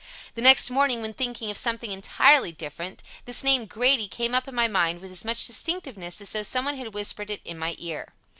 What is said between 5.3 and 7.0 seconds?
distinctness as though someone had